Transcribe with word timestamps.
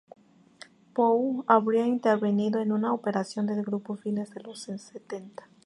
Pou 0.95 1.43
habría 1.45 1.85
intervenido 1.85 2.59
en 2.59 2.71
una 2.71 2.91
operación 2.91 3.45
del 3.45 3.61
grupo 3.63 3.93
a 3.93 3.97
fines 3.97 4.31
de 4.31 4.41
los 4.41 4.61
setenta. 4.63 5.47